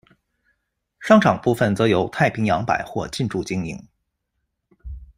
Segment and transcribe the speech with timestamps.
[0.99, 3.87] 商场部份则由太平洋百货进驻经营。